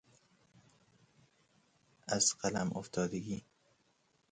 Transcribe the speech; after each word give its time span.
از 2.07 2.33
فلم 2.33 2.71
افتادگی 2.77 3.43